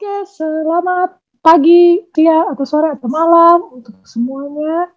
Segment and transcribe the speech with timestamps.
[0.00, 0.40] Podcast.
[0.40, 1.10] Selamat
[1.44, 4.88] pagi, siang, atau sore, atau malam untuk semuanya.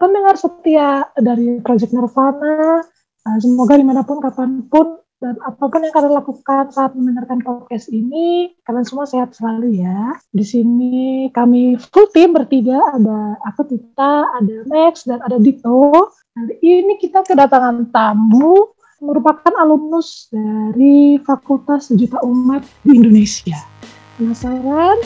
[0.00, 2.80] Pendengar setia dari Project Nirvana.
[3.20, 7.44] Uh, semoga di mana pun, kapan pun, dan apa pun yang kalian lakukan saat mendengarkan
[7.44, 10.16] podcast ini, kalian semua sehat selalu ya.
[10.32, 16.16] Di sini kami full team bertiga, ada aku Tita, ada Max, dan ada Dito.
[16.32, 18.72] Kali ini kita kedatangan tamu
[19.04, 23.75] merupakan alumnus dari Fakultas Sejuta Umat di Indonesia.
[24.16, 24.96] Penasaran?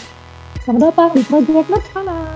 [0.62, 2.30] Selamat datang di Project Nirvana.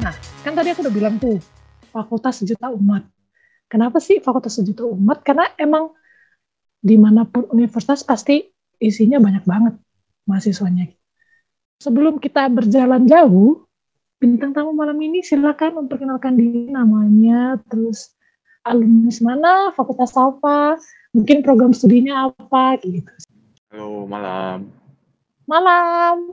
[0.00, 1.36] Nah, kan tadi aku udah bilang tuh,
[1.92, 3.04] Fakultas Sejuta Umat.
[3.68, 5.20] Kenapa sih Fakultas Sejuta Umat?
[5.20, 5.92] Karena emang
[6.80, 8.48] di mana pun universitas pasti
[8.80, 9.76] isinya banyak banget
[10.24, 10.88] mahasiswanya.
[11.76, 13.68] Sebelum kita berjalan jauh,
[14.16, 18.16] bintang tamu malam ini silakan memperkenalkan diri namanya, terus
[18.64, 20.80] alumnus mana, fakultas apa,
[21.12, 23.12] mungkin program studinya apa gitu.
[23.76, 24.72] Halo, malam.
[25.44, 26.32] Malam.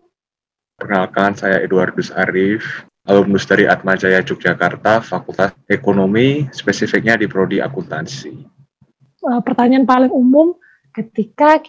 [0.79, 8.31] Perkenalkan, saya Eduardus Arif, alumnus dari Atma Jaya Yogyakarta, Fakultas Ekonomi, spesifiknya di Prodi Akuntansi.
[9.19, 10.55] Uh, pertanyaan paling umum
[10.95, 11.59] ketika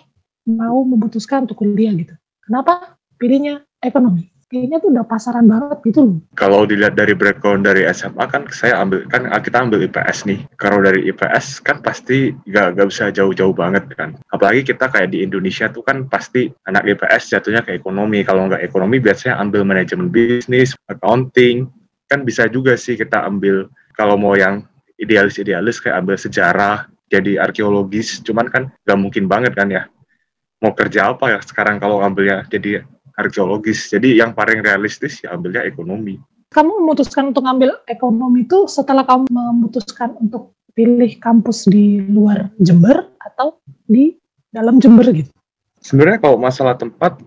[0.47, 2.14] mau memutuskan untuk kuliah gitu.
[2.47, 4.31] Kenapa pilihnya ekonomi?
[4.48, 6.17] Kayaknya tuh udah pasaran banget gitu loh.
[6.37, 10.41] Kalau dilihat dari background dari SMA kan saya ambil kan kita ambil IPS nih.
[10.61, 14.15] Kalau dari IPS kan pasti gak, gak bisa jauh-jauh banget kan.
[14.31, 18.22] Apalagi kita kayak di Indonesia tuh kan pasti anak IPS jatuhnya ke ekonomi.
[18.22, 21.69] Kalau nggak ekonomi biasanya ambil manajemen bisnis, accounting.
[22.06, 24.65] Kan bisa juga sih kita ambil kalau mau yang
[25.00, 28.22] idealis-idealis kayak ambil sejarah, jadi arkeologis.
[28.22, 29.89] Cuman kan gak mungkin banget kan ya
[30.65, 33.90] mau kerja apa ya sekarang kalau ambilnya jadi arkeologis.
[33.90, 36.18] Jadi yang paling realistis ya ambilnya ekonomi.
[36.54, 43.14] Kamu memutuskan untuk ambil ekonomi itu setelah kamu memutuskan untuk pilih kampus di luar Jember
[43.18, 44.14] atau di
[44.50, 45.30] dalam Jember gitu?
[45.82, 47.18] Sebenarnya kalau masalah tempat,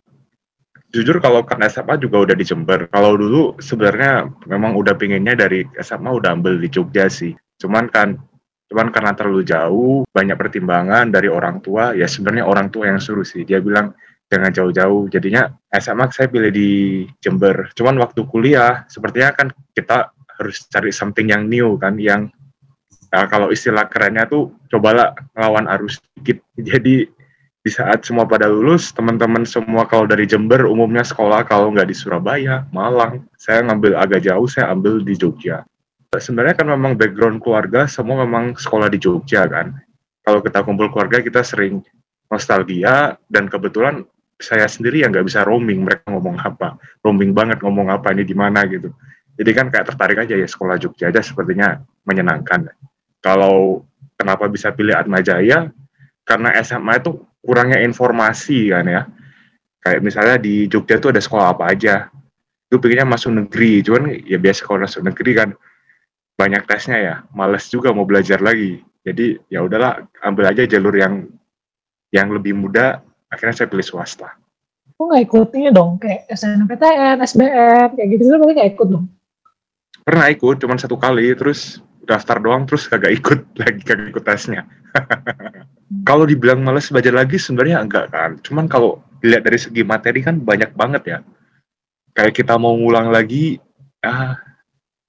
[0.96, 2.88] jujur kalau kan SMA juga udah di Jember.
[2.88, 7.36] Kalau dulu sebenarnya memang udah pinginnya dari SMA udah ambil di Jogja sih.
[7.60, 8.16] Cuman kan
[8.68, 13.24] cuman karena terlalu jauh banyak pertimbangan dari orang tua ya sebenarnya orang tua yang suruh
[13.24, 13.96] sih dia bilang
[14.28, 15.08] jangan jauh-jauh.
[15.12, 16.70] Jadinya SMA saya pilih di
[17.24, 17.72] Jember.
[17.74, 22.30] Cuman waktu kuliah, sepertinya kan kita harus cari something yang new kan, yang
[23.10, 26.44] nah, kalau istilah kerennya tuh cobalah ngelawan arus sedikit.
[26.70, 27.10] Jadi
[27.68, 31.96] di saat semua pada lulus, teman-teman semua kalau dari Jember umumnya sekolah kalau nggak di
[31.98, 35.68] Surabaya, Malang, saya ngambil agak jauh, saya ambil di Jogja.
[36.16, 39.76] Sebenarnya kan memang background keluarga semua memang sekolah di Jogja kan.
[40.24, 41.84] Kalau kita kumpul keluarga kita sering
[42.32, 47.90] nostalgia dan kebetulan saya sendiri yang nggak bisa roaming mereka ngomong apa roaming banget ngomong
[47.90, 48.94] apa ini di mana gitu.
[49.38, 52.74] Jadi kan kayak tertarik aja ya sekolah Jogja aja sepertinya menyenangkan.
[53.22, 53.86] Kalau
[54.18, 55.70] kenapa bisa pilih Atma Jaya
[56.26, 59.02] karena SMA itu kurangnya informasi kan ya.
[59.82, 62.10] Kayak misalnya di Jogja tuh ada sekolah apa aja.
[62.68, 65.50] Itu pengennya masuk negeri cuman ya biasa kalau masuk negeri kan
[66.38, 67.16] banyak tesnya ya.
[67.34, 68.82] Males juga mau belajar lagi.
[69.06, 71.30] Jadi ya udahlah ambil aja jalur yang
[72.12, 74.36] yang lebih mudah akhirnya saya pilih swasta.
[74.98, 79.06] Kok nggak ikut ini dong kayak SNMPTN, SBM kayak gitu gitu berarti nggak ikut dong.
[80.08, 84.64] Pernah ikut cuma satu kali terus daftar doang terus kagak ikut lagi kagak ikut tesnya.
[86.08, 88.40] Kalau dibilang males belajar lagi sebenarnya enggak kan.
[88.42, 91.20] Cuman kalau dilihat dari segi materi kan banyak banget ya.
[92.16, 93.62] Kayak kita mau ngulang lagi
[94.02, 94.40] ah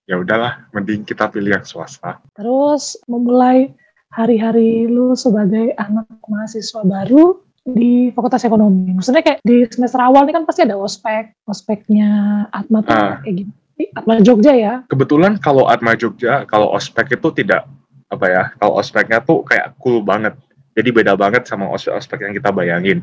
[0.04, 2.20] ya udahlah mending kita pilih yang swasta.
[2.36, 3.72] Terus memulai
[4.12, 8.96] hari-hari lu sebagai anak mahasiswa baru di Fakultas Ekonomi.
[8.96, 12.08] Maksudnya kayak di semester awal ini kan pasti ada ospek, ospeknya
[12.52, 13.52] Atma tuh nah, kayak gini.
[13.94, 14.74] Atma Jogja ya.
[14.90, 17.68] Kebetulan kalau Atma Jogja, kalau ospek itu tidak
[18.08, 20.34] apa ya, kalau ospeknya tuh kayak cool banget.
[20.78, 23.02] Jadi beda banget sama ospek-ospek yang kita bayangin.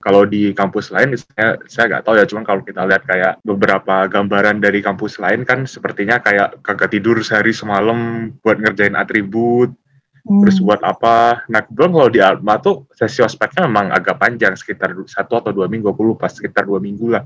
[0.00, 4.08] Kalau di kampus lain, saya saya nggak tahu ya, cuma kalau kita lihat kayak beberapa
[4.08, 9.76] gambaran dari kampus lain kan sepertinya kayak kagak tidur sehari semalam buat ngerjain atribut,
[10.26, 10.44] Hmm.
[10.44, 11.44] Terus buat apa?
[11.48, 15.66] Nah kebetulan kalau di Alma tuh sesi ospeknya memang agak panjang, sekitar satu atau dua
[15.66, 17.24] minggu, aku lupa, sekitar dua minggu lah.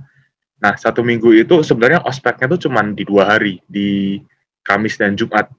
[0.62, 4.20] Nah satu minggu itu sebenarnya ospeknya tuh cuma di dua hari, di
[4.62, 5.50] Kamis dan Jumat.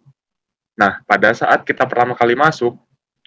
[0.80, 2.80] Nah pada saat kita pertama kali masuk,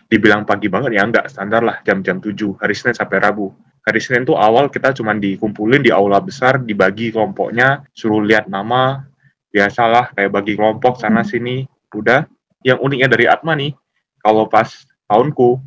[0.08, 3.52] dibilang pagi banget ya enggak, standar lah jam-jam 7, hari Senin sampai Rabu.
[3.84, 9.04] Hari Senin tuh awal kita cuma dikumpulin di aula besar, dibagi kelompoknya, suruh lihat nama,
[9.52, 11.28] biasalah kayak bagi kelompok sana hmm.
[11.28, 11.56] sini,
[11.92, 12.24] udah.
[12.66, 13.70] Yang uniknya dari Atma nih,
[14.20, 14.68] kalau pas
[15.08, 15.62] tahunku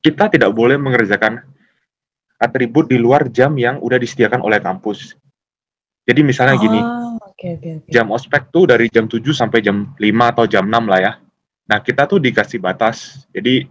[0.00, 1.42] kita tidak boleh mengerjakan
[2.38, 5.16] atribut di luar jam yang udah disediakan oleh kampus.
[6.06, 6.80] Jadi misalnya oh, gini,
[7.34, 7.90] okay, okay, okay.
[7.90, 11.12] jam ospek tuh dari jam 7 sampai jam 5 atau jam 6 lah ya.
[11.66, 13.66] Nah kita tuh dikasih batas, jadi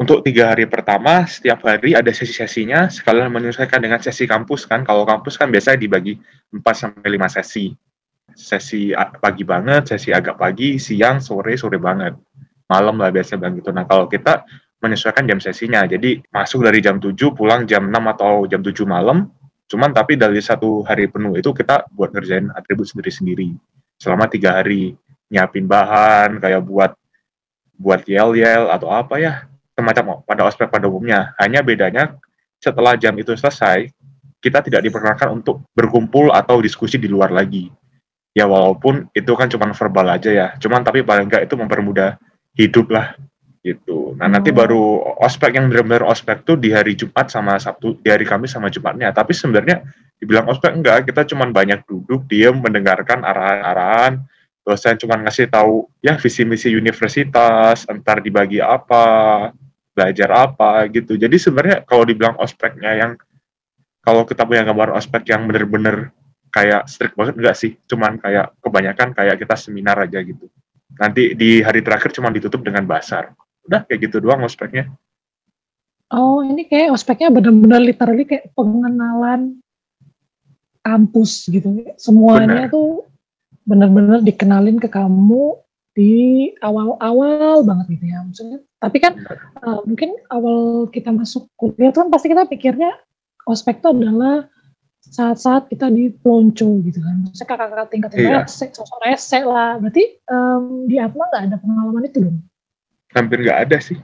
[0.00, 5.04] untuk tiga hari pertama setiap hari ada sesi-sesinya sekalian menyesuaikan dengan sesi kampus kan kalau
[5.04, 6.16] kampus kan biasanya dibagi
[6.48, 7.68] 4 sampai lima sesi
[8.32, 12.16] sesi pagi banget sesi agak pagi siang sore sore banget
[12.70, 14.46] malam lah biasanya bilang gitu nah kalau kita
[14.80, 19.26] menyesuaikan jam sesinya jadi masuk dari jam 7 pulang jam 6 atau jam 7 malam
[19.66, 23.58] cuman tapi dari satu hari penuh itu kita buat ngerjain atribut sendiri-sendiri
[23.98, 24.94] selama tiga hari
[25.30, 26.94] nyiapin bahan kayak buat
[27.80, 29.50] buat yel yel atau apa ya
[29.80, 31.32] semacam pada ospek pada umumnya.
[31.40, 32.20] Hanya bedanya
[32.60, 33.88] setelah jam itu selesai,
[34.44, 37.72] kita tidak diperkenankan untuk berkumpul atau diskusi di luar lagi.
[38.36, 42.14] Ya walaupun itu kan cuma verbal aja ya, cuman tapi paling enggak itu mempermudah
[42.56, 43.14] hidup lah
[43.60, 44.16] gitu.
[44.16, 44.56] Nah nanti oh.
[44.56, 44.82] baru
[45.20, 49.12] ospek yang benar-benar ospek tuh di hari Jumat sama Sabtu, di hari Kamis sama Jumatnya.
[49.12, 49.84] Tapi sebenarnya
[50.16, 54.24] dibilang ospek enggak, kita cuma banyak duduk, diam, mendengarkan arahan-arahan,
[54.64, 59.52] dosen cuma ngasih tahu ya visi misi universitas, entar dibagi apa,
[59.92, 61.20] belajar apa gitu.
[61.20, 63.12] Jadi sebenarnya kalau dibilang ospeknya yang
[64.00, 66.08] kalau kita punya gambar ospek yang bener-bener
[66.48, 70.48] kayak strict banget enggak sih, cuman kayak kebanyakan kayak kita seminar aja gitu.
[70.98, 73.30] Nanti di hari terakhir cuma ditutup dengan basar.
[73.66, 74.90] Udah kayak gitu doang ospeknya.
[76.10, 79.62] Oh, ini kayak ospeknya bener-bener literally kayak pengenalan
[80.82, 81.86] kampus gitu.
[81.94, 82.74] Semuanya Bener.
[82.74, 83.06] tuh
[83.62, 85.54] bener-bener dikenalin ke kamu
[85.94, 89.12] di awal-awal banget gitu ya maksudnya tapi kan
[89.60, 92.94] uh, mungkin awal kita masuk kuliah tuh kan pasti kita pikirnya
[93.44, 94.46] ospek itu adalah
[95.10, 98.46] saat-saat kita di pelonco gitu kan maksudnya kakak-kakak tingkat iya.
[98.46, 102.38] rese sosok rese lah berarti um, di Atma nggak ada pengalaman itu dong
[103.10, 103.98] hampir nggak ada sih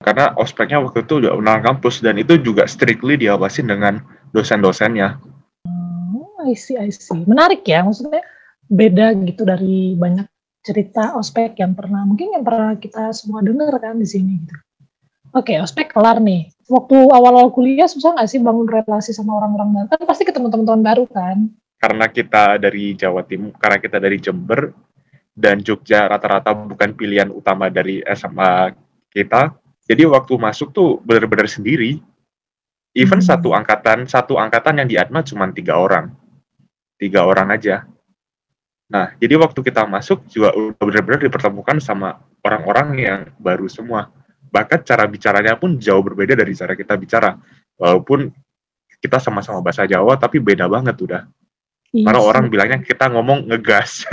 [0.00, 4.00] karena ospeknya waktu itu udah undangan kampus dan itu juga strictly diawasin dengan
[4.32, 5.20] dosen-dosennya
[5.68, 7.28] oh, I see, I see.
[7.28, 8.24] menarik ya maksudnya
[8.66, 10.26] beda gitu dari banyak
[10.66, 14.56] cerita ospek yang pernah mungkin yang pernah kita semua dengar kan di sini gitu.
[15.36, 16.48] Oke, ospek kelar nih.
[16.66, 19.86] Waktu awal-awal kuliah susah nggak sih bangun relasi sama orang-orang baru?
[19.92, 21.52] Kan pasti ketemu teman-teman baru kan?
[21.76, 24.72] Karena kita dari Jawa Timur, karena kita dari Jember
[25.36, 28.72] dan Jogja rata-rata bukan pilihan utama dari SMA
[29.12, 29.52] kita.
[29.84, 32.00] Jadi waktu masuk tuh benar-benar sendiri.
[32.96, 33.28] Even hmm.
[33.28, 36.16] satu angkatan, satu angkatan yang di Atma cuma tiga orang,
[36.96, 37.84] tiga orang aja
[38.86, 44.14] Nah, jadi waktu kita masuk juga udah benar-benar dipertemukan sama orang-orang yang baru semua.
[44.50, 47.36] Bahkan cara bicaranya pun jauh berbeda dari cara kita bicara.
[47.76, 48.30] Walaupun
[49.00, 51.22] kita sama-sama bahasa Jawa, tapi beda banget udah.
[51.92, 54.08] Iya Karena orang bilangnya kita ngomong ngegas.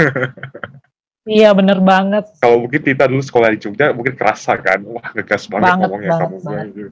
[1.30, 2.28] iya, bener banget.
[2.40, 6.12] Kalau mungkin kita dulu sekolah di Jogja, mungkin kerasa kan, wah ngegas banget, banget ngomongnya
[6.12, 6.38] banget, kamu.
[6.44, 6.68] Banget.
[6.76, 6.90] Gitu.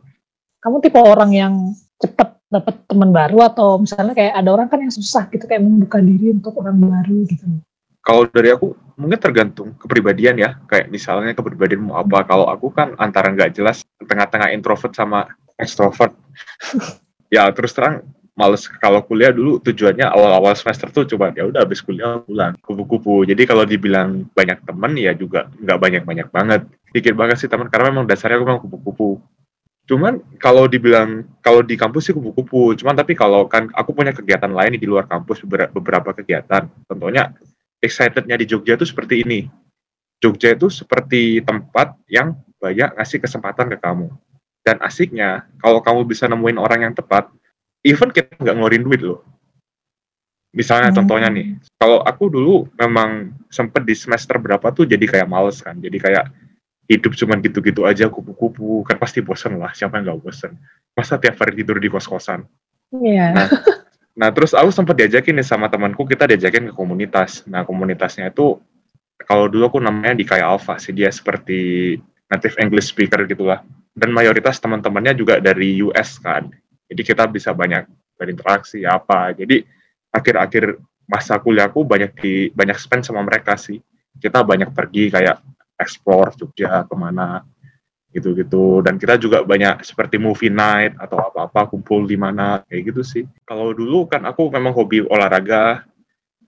[0.62, 1.54] Kamu tipe orang yang
[2.02, 6.04] cepet dapat teman baru atau misalnya kayak ada orang kan yang susah gitu kayak membuka
[6.04, 7.48] diri untuk orang baru gitu
[8.04, 10.62] kalau dari aku mungkin tergantung kepribadian ya.
[10.70, 12.22] Kayak misalnya kepribadian mau apa.
[12.30, 15.26] Kalau aku kan antara nggak jelas tengah-tengah introvert sama
[15.58, 16.14] extrovert.
[17.32, 18.04] Ya terus terang
[18.36, 18.68] males.
[18.68, 23.48] Kalau kuliah dulu tujuannya awal-awal semester tuh coba ya udah habis kuliah pulang kupu-kupu jadi
[23.48, 26.68] kalau dibilang banyak teman ya juga nggak banyak-banyak banget.
[26.92, 29.24] Dikit banget sih teman karena memang dasarnya aku memang kupu-kupu
[29.92, 34.48] cuman kalau dibilang kalau di kampus sih kupu-kupu cuman tapi kalau kan aku punya kegiatan
[34.48, 36.70] lain di luar kampus beberapa kegiatan.
[36.88, 37.36] Contohnya
[37.82, 39.50] excitednya di Jogja itu seperti ini.
[40.22, 44.14] Jogja itu seperti tempat yang banyak ngasih kesempatan ke kamu.
[44.62, 47.34] Dan asiknya, kalau kamu bisa nemuin orang yang tepat,
[47.82, 49.26] even kita nggak ngeluarin duit loh.
[50.54, 50.98] Misalnya hmm.
[51.02, 55.74] contohnya nih, kalau aku dulu memang sempet di semester berapa tuh jadi kayak males kan.
[55.82, 56.30] Jadi kayak
[56.86, 59.74] hidup cuman gitu-gitu aja, kupu-kupu, kan pasti bosen lah.
[59.74, 60.54] Siapa yang nggak bosen?
[60.94, 62.46] Masa tiap hari tidur di kos-kosan?
[62.94, 63.10] Iya.
[63.10, 63.30] Yeah.
[63.34, 63.48] Nah,
[64.12, 67.48] Nah, terus aku sempat diajakin nih sama temanku, kita diajakin ke komunitas.
[67.48, 68.60] Nah, komunitasnya itu
[69.24, 71.96] kalau dulu aku namanya di Kaya Alpha sih, dia seperti
[72.28, 73.64] native English speaker gitulah.
[73.92, 76.48] Dan mayoritas teman-temannya juga dari US kan.
[76.92, 77.88] Jadi kita bisa banyak
[78.20, 79.32] berinteraksi apa.
[79.36, 79.64] Jadi
[80.12, 83.80] akhir-akhir masa kuliahku banyak di banyak spend sama mereka sih.
[84.20, 85.40] Kita banyak pergi kayak
[85.80, 87.44] explore Jogja ke mana
[88.12, 88.84] gitu-gitu.
[88.84, 93.24] Dan kita juga banyak seperti movie night atau apa-apa kumpul di mana kayak gitu sih.
[93.48, 95.88] Kalau dulu kan aku memang hobi olahraga.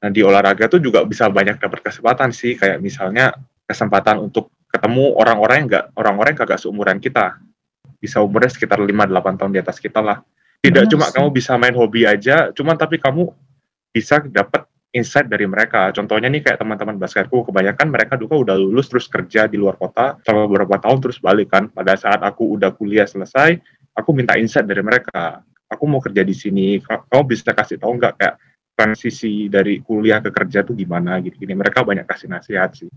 [0.04, 2.60] Nah di olahraga tuh juga bisa banyak dapat kesempatan sih.
[2.60, 3.32] Kayak misalnya
[3.64, 7.40] kesempatan untuk ketemu orang-orang yang enggak orang-orang yang kagak seumuran kita.
[8.04, 10.20] Bisa umurnya sekitar 5-8 tahun di atas kita lah.
[10.60, 11.14] Tidak Benar cuma sih.
[11.16, 13.32] kamu bisa main hobi aja cuman tapi kamu
[13.92, 15.90] bisa dapat insight dari mereka.
[15.90, 20.22] Contohnya nih kayak teman-teman basketku, kebanyakan mereka dulu udah lulus terus kerja di luar kota
[20.22, 21.68] selama beberapa tahun terus balik kan.
[21.74, 23.58] Pada saat aku udah kuliah selesai,
[23.98, 25.42] aku minta insight dari mereka.
[25.68, 28.36] Aku mau kerja di sini, kamu bisa kasih tahu nggak kayak
[28.78, 31.42] transisi dari kuliah ke kerja tuh gimana gitu.
[31.42, 32.90] Gini mereka banyak kasih nasihat sih.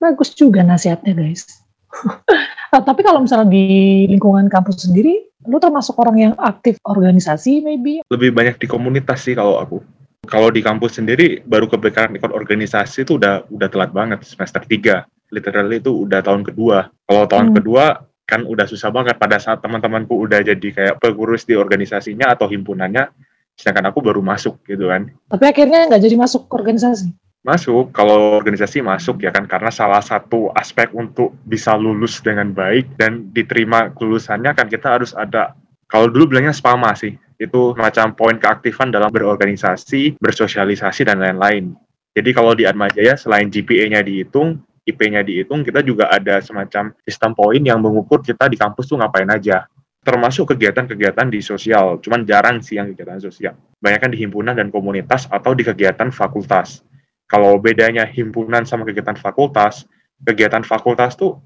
[0.00, 1.44] Bagus juga nasihatnya guys.
[2.88, 8.00] Tapi kalau misalnya di lingkungan kampus sendiri, lu termasuk orang yang aktif organisasi maybe?
[8.08, 9.84] Lebih banyak di komunitas sih kalau aku.
[10.22, 15.34] Kalau di kampus sendiri baru kepikiran ikut organisasi itu udah udah telat banget semester 3.
[15.34, 16.94] Literally itu udah tahun kedua.
[17.10, 17.56] Kalau tahun hmm.
[17.58, 17.84] kedua
[18.22, 23.10] kan udah susah banget pada saat teman-temanku udah jadi kayak pengurus di organisasinya atau himpunannya,
[23.58, 25.10] sedangkan aku baru masuk gitu kan.
[25.26, 27.10] Tapi akhirnya nggak jadi masuk organisasi?
[27.42, 32.94] Masuk, kalau organisasi masuk ya kan karena salah satu aspek untuk bisa lulus dengan baik
[32.94, 35.58] dan diterima kelulusannya kan kita harus ada
[35.90, 41.74] kalau dulu bilangnya spama sih, itu macam poin keaktifan dalam berorganisasi, bersosialisasi dan lain-lain.
[42.14, 47.62] Jadi kalau di Atmajaya selain GPA-nya dihitung, IP-nya dihitung, kita juga ada semacam sistem poin
[47.62, 49.66] yang mengukur kita di kampus tuh ngapain aja.
[50.02, 53.54] Termasuk kegiatan-kegiatan di sosial, cuman jarang sih yang kegiatan sosial.
[53.78, 56.82] Banyak kan di himpunan dan komunitas atau di kegiatan fakultas.
[57.30, 59.86] Kalau bedanya himpunan sama kegiatan fakultas,
[60.26, 61.38] kegiatan fakultas tuh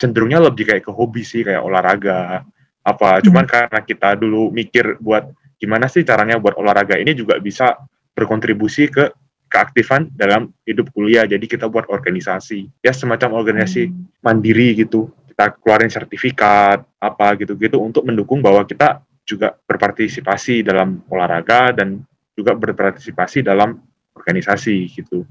[0.00, 2.48] cenderungnya lebih kayak ke hobi sih, kayak olahraga,
[2.84, 3.20] apa.
[3.24, 3.50] Cuman hmm.
[3.50, 5.28] karena kita dulu mikir buat
[5.60, 7.76] gimana sih caranya buat olahraga ini juga bisa
[8.16, 9.12] berkontribusi ke
[9.50, 11.26] keaktifan dalam hidup kuliah.
[11.26, 14.22] Jadi kita buat organisasi, ya semacam organisasi hmm.
[14.22, 15.10] mandiri gitu.
[15.28, 22.02] Kita keluarin sertifikat, apa gitu-gitu untuk mendukung bahwa kita juga berpartisipasi dalam olahraga dan
[22.34, 23.78] juga berpartisipasi dalam
[24.16, 25.24] organisasi gitu.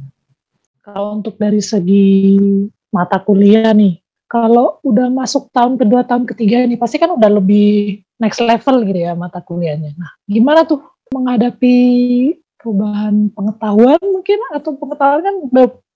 [0.82, 2.38] Kalau untuk dari segi
[2.90, 8.06] mata kuliah nih, kalau udah masuk tahun kedua, tahun ketiga ini pasti kan udah lebih
[8.22, 9.98] next level gitu ya mata kuliahnya.
[9.98, 11.78] Nah, gimana tuh menghadapi
[12.62, 15.36] perubahan pengetahuan mungkin atau pengetahuan kan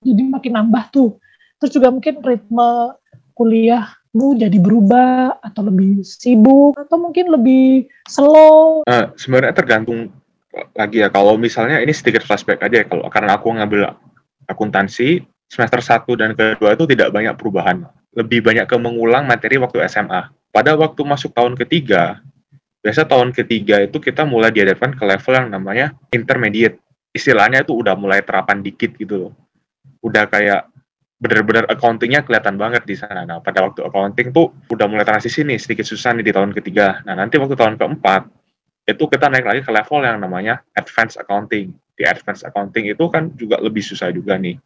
[0.01, 1.21] jadi makin nambah tuh.
[1.61, 2.97] Terus juga mungkin ritme
[3.37, 8.81] kuliahmu jadi berubah atau lebih sibuk atau mungkin lebih slow.
[8.89, 10.09] Uh, sebenarnya tergantung
[10.73, 13.93] lagi ya kalau misalnya ini sedikit flashback aja ya kalau karena aku ngambil
[14.49, 19.83] akuntansi semester 1 dan kedua itu tidak banyak perubahan lebih banyak ke mengulang materi waktu
[19.89, 22.21] SMA pada waktu masuk tahun ketiga
[22.83, 26.77] biasa tahun ketiga itu kita mulai dihadapkan ke level yang namanya intermediate
[27.13, 29.33] istilahnya itu udah mulai terapan dikit gitu loh
[30.03, 30.73] udah kayak
[31.23, 33.23] bener-bener accountingnya kelihatan banget di sana.
[33.23, 36.99] Nah, pada waktu accounting tuh udah mulai transisi nih, sedikit susah nih di tahun ketiga.
[37.07, 38.27] Nah, nanti waktu tahun keempat,
[38.83, 41.71] itu kita naik lagi ke level yang namanya advanced accounting.
[41.95, 44.59] Di advanced accounting itu kan juga lebih susah juga nih.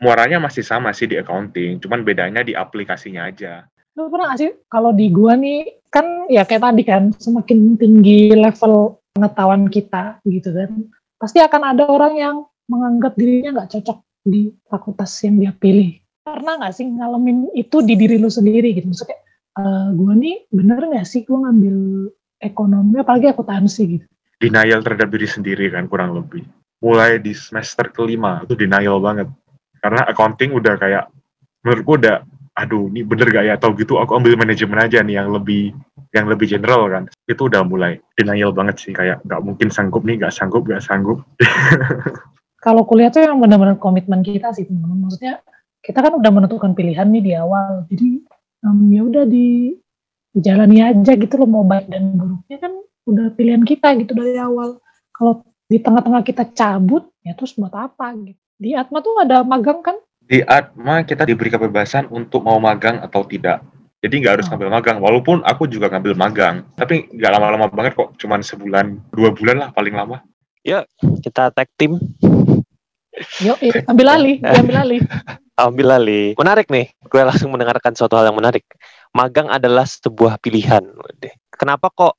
[0.00, 3.68] Muaranya masih sama sih di accounting, cuman bedanya di aplikasinya aja.
[3.94, 8.32] Lu pernah gak sih, kalau di gua nih, kan ya kayak tadi kan, semakin tinggi
[8.32, 10.88] level pengetahuan kita gitu kan,
[11.20, 12.36] pasti akan ada orang yang
[12.70, 16.00] menganggap dirinya nggak cocok di fakultas yang dia pilih.
[16.24, 18.88] Pernah nggak sih ngalamin itu di diri lu sendiri gitu?
[18.88, 19.18] Maksudnya,
[19.60, 21.76] uh, gua nih bener nggak sih gua ngambil
[22.40, 24.06] ekonomi apalagi akuntansi gitu
[24.40, 26.48] denial terhadap diri sendiri kan kurang lebih
[26.80, 29.28] mulai di semester kelima itu denial banget
[29.80, 31.04] karena accounting udah kayak
[31.64, 32.24] menurutku udah
[32.56, 33.54] aduh ini bener gak ya?
[33.56, 35.72] Atau gitu aku ambil manajemen aja nih yang lebih
[36.12, 37.04] yang lebih general kan.
[37.24, 41.24] Itu udah mulai denial banget sih kayak nggak mungkin sanggup nih nggak sanggup nggak sanggup.
[42.64, 45.08] Kalau kuliah tuh yang benar-benar komitmen kita sih teman-teman.
[45.08, 45.40] Maksudnya
[45.80, 47.88] kita kan udah menentukan pilihan nih di awal.
[47.88, 48.20] Jadi
[48.68, 49.72] um, ya udah di
[50.36, 52.72] jalani aja gitu loh mau baik dan buruknya kan
[53.08, 54.76] udah pilihan kita gitu dari awal.
[55.16, 59.80] Kalau di tengah-tengah kita cabut ya terus buat apa gitu di Atma tuh ada magang
[59.80, 59.96] kan?
[60.20, 63.64] Di Atma kita diberi kebebasan untuk mau magang atau tidak.
[64.04, 64.50] Jadi nggak harus oh.
[64.52, 64.96] ngambil magang.
[65.00, 68.12] Walaupun aku juga ngambil magang tapi nggak lama-lama banget kok.
[68.20, 70.20] Cuman sebulan dua bulan lah paling lama.
[70.60, 70.84] Ya
[71.24, 71.96] kita tag tim
[73.42, 73.58] Yuk,
[73.90, 75.00] ambil alih, ambil alih.
[75.66, 76.32] ambil alih.
[76.38, 78.64] Menarik nih, gue langsung mendengarkan suatu hal yang menarik.
[79.12, 80.80] Magang adalah sebuah pilihan.
[81.52, 82.16] Kenapa kok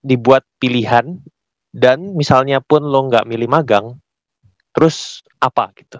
[0.00, 1.20] dibuat pilihan?
[1.68, 4.00] Dan misalnya pun lo nggak milih magang,
[4.78, 5.98] terus apa gitu?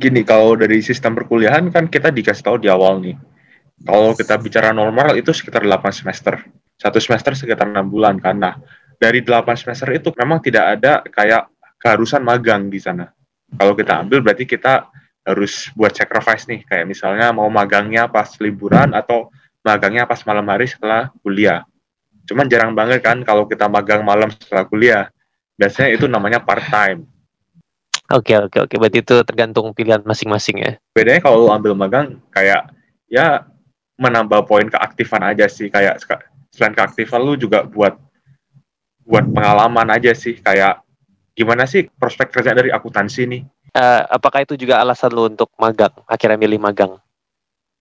[0.00, 3.20] Gini, kalau dari sistem perkuliahan kan kita dikasih tahu di awal nih.
[3.84, 6.40] Kalau kita bicara normal itu sekitar 8 semester.
[6.80, 8.56] Satu semester sekitar 6 bulan karena
[8.96, 13.12] dari 8 semester itu memang tidak ada kayak keharusan magang di sana.
[13.60, 14.88] Kalau kita ambil berarti kita
[15.28, 19.28] harus buat sacrifice nih, kayak misalnya mau magangnya pas liburan atau
[19.60, 21.62] magangnya pas malam hari setelah kuliah.
[22.24, 25.04] Cuman jarang banget kan kalau kita magang malam setelah kuliah.
[25.60, 27.13] Biasanya itu namanya part time.
[28.12, 30.72] Oke oke oke, berarti itu tergantung pilihan masing-masing ya.
[30.92, 32.68] Bedanya kalau lu ambil magang kayak
[33.08, 33.48] ya
[33.96, 36.02] menambah poin keaktifan aja sih kayak
[36.52, 37.96] selain keaktifan lu juga buat
[39.08, 40.84] buat pengalaman aja sih kayak
[41.32, 43.42] gimana sih prospek kerja dari akuntansi nih?
[43.74, 45.92] Uh, apakah itu juga alasan lu untuk magang?
[46.06, 47.00] Akhirnya milih magang?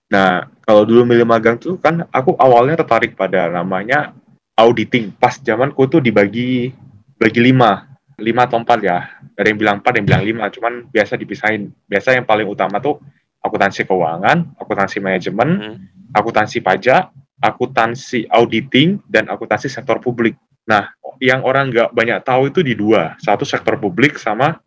[0.10, 4.16] Nah, kalau dulu milih magang tuh kan aku awalnya tertarik pada namanya
[4.58, 5.14] auditing.
[5.14, 6.74] Pas zamanku tuh dibagi
[7.18, 8.98] bagi lima, lima atau empat ya.
[9.34, 10.46] Ada yang bilang empat, ada yang bilang lima.
[10.54, 11.74] Cuman biasa dipisahin.
[11.90, 13.02] Biasa yang paling utama tuh
[13.44, 15.76] akuntansi keuangan, akuntansi manajemen, hmm.
[16.16, 17.12] akuntansi pajak,
[17.44, 20.40] akuntansi auditing, dan akuntansi sektor publik.
[20.64, 20.88] Nah,
[21.20, 24.60] yang orang nggak banyak tahu itu di dua, satu sektor publik sama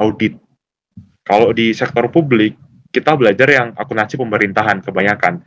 [0.00, 0.40] audit.
[1.24, 2.56] Kalau di sektor publik,
[2.92, 5.44] kita belajar yang akuntansi pemerintahan kebanyakan.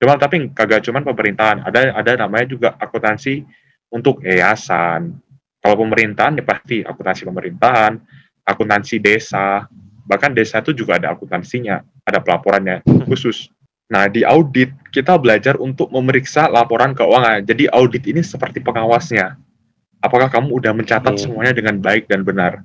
[0.00, 3.44] Cuman tapi kagak cuman pemerintahan, ada ada namanya juga akuntansi
[3.92, 5.16] untuk yayasan.
[5.64, 7.96] Kalau pemerintahan ya pasti akuntansi pemerintahan,
[8.44, 9.64] akuntansi desa,
[10.04, 13.48] bahkan desa itu juga ada akuntansinya, ada pelaporannya khusus.
[13.88, 17.44] Nah, di audit kita belajar untuk memeriksa laporan keuangan.
[17.48, 19.40] Jadi audit ini seperti pengawasnya.
[20.04, 22.60] Apakah kamu udah mencatat semuanya dengan baik dan benar?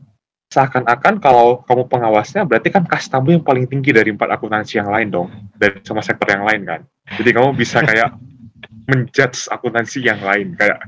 [0.52, 5.08] Seakan-akan kalau kamu pengawasnya berarti kan kastamu yang paling tinggi dari empat akuntansi yang lain
[5.08, 6.82] dong, dari sama sektor yang lain kan.
[7.16, 8.12] Jadi kamu bisa kayak
[8.92, 10.84] menjudge akuntansi yang lain kayak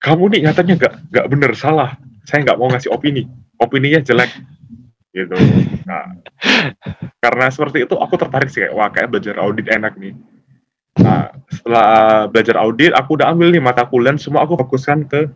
[0.00, 1.94] kamu nih nyatanya nggak nggak bener salah.
[2.24, 3.28] Saya nggak mau ngasih opini,
[3.60, 4.32] opininya jelek
[5.10, 5.34] gitu.
[5.84, 6.16] Nah,
[7.18, 10.14] karena seperti itu aku tertarik sih kayak wah kayak belajar audit enak nih.
[11.00, 15.30] Nah, setelah belajar audit, aku udah ambil nih mata kuliah semua aku fokuskan ke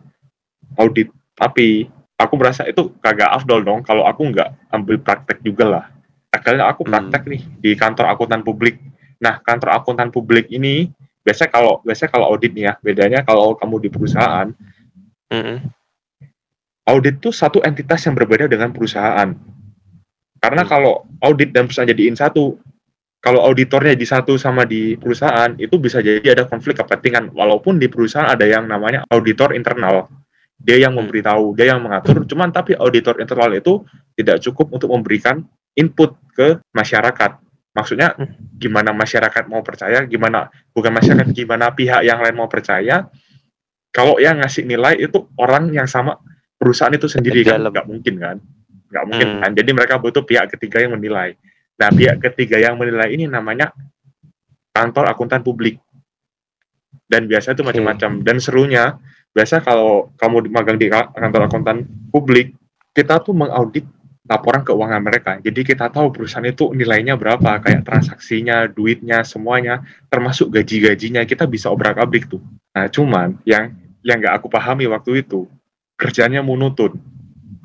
[0.79, 1.11] audit.
[1.35, 5.85] Tapi aku merasa itu kagak afdol dong kalau aku nggak ambil praktek juga lah.
[6.31, 6.91] Akhirnya aku hmm.
[6.91, 7.31] praktek hmm.
[7.31, 8.79] nih di kantor akuntan publik.
[9.19, 10.91] Nah, kantor akuntan publik ini
[11.25, 14.53] biasanya kalau biasanya kalau audit nih ya, bedanya kalau kamu di perusahaan,
[15.33, 15.57] hmm.
[16.85, 19.33] audit tuh satu entitas yang berbeda dengan perusahaan
[20.45, 20.69] karena hmm.
[20.69, 20.93] kalau
[21.25, 22.53] audit dan perusahaan jadiin satu,
[23.17, 27.33] kalau auditornya di satu sama di perusahaan, itu bisa jadi ada konflik kepentingan.
[27.33, 30.05] Walaupun di perusahaan ada yang namanya auditor internal.
[30.55, 31.01] Dia yang hmm.
[31.01, 32.21] memberitahu, dia yang mengatur.
[32.29, 33.81] Cuman tapi auditor internal itu
[34.13, 35.41] tidak cukup untuk memberikan
[35.73, 37.41] input ke masyarakat.
[37.75, 38.55] Maksudnya hmm.
[38.55, 43.11] gimana masyarakat mau percaya, gimana bukan masyarakat, gimana pihak yang lain mau percaya.
[43.91, 46.19] Kalau yang ngasih nilai itu orang yang sama
[46.65, 48.37] perusahaan itu sendiri kan nggak mungkin kan
[48.89, 49.41] nggak mungkin hmm.
[49.43, 51.35] kan jadi mereka butuh pihak ketiga yang menilai
[51.75, 53.75] nah pihak ketiga yang menilai ini namanya
[54.71, 55.77] kantor akuntan publik
[57.05, 58.97] dan biasa itu macam-macam dan serunya
[59.35, 62.55] biasa kalau kamu magang di kantor akuntan publik
[62.95, 63.83] kita tuh mengaudit
[64.25, 65.31] laporan keuangan mereka.
[65.41, 71.69] Jadi kita tahu perusahaan itu nilainya berapa, kayak transaksinya, duitnya, semuanya, termasuk gaji-gajinya kita bisa
[71.69, 72.41] obrak-abrik tuh.
[72.73, 75.49] Nah, cuman yang yang nggak aku pahami waktu itu
[75.97, 76.99] kerjanya monoton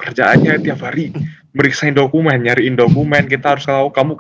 [0.01, 1.13] kerjaannya tiap hari
[1.53, 4.13] meriksain dokumen, nyariin dokumen, kita harus tahu kamu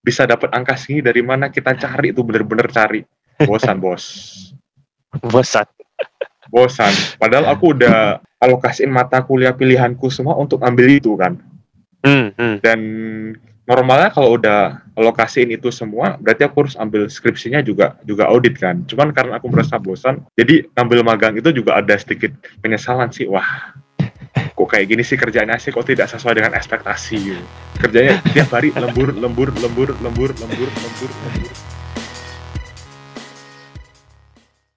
[0.00, 3.02] bisa dapat angka segini dari mana kita cari itu bener-bener cari.
[3.42, 4.04] Bosan, bos.
[5.22, 5.66] Bosan.
[6.48, 6.90] Bosan.
[7.20, 11.36] Padahal aku udah alokasiin mata kuliah pilihanku semua untuk ambil itu kan.
[12.04, 12.56] Hmm, hmm.
[12.62, 12.80] Dan
[13.68, 18.86] normalnya kalau udah alokasiin itu semua, berarti aku harus ambil skripsinya juga juga audit kan.
[18.86, 22.32] Cuman karena aku merasa bosan, jadi ambil magang itu juga ada sedikit
[22.62, 23.26] penyesalan sih.
[23.26, 23.74] Wah,
[24.58, 27.44] kok kayak gini sih kerjanya sih kok tidak sesuai dengan ekspektasi gitu.
[27.78, 31.67] kerjanya tiap hari lembur lembur lembur lembur lembur lembur lembur